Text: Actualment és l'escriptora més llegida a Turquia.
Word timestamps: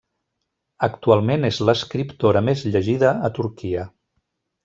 Actualment 0.87 1.45
és 1.49 1.59
l'escriptora 1.69 2.43
més 2.49 2.65
llegida 2.77 3.13
a 3.29 3.33
Turquia. 3.39 3.87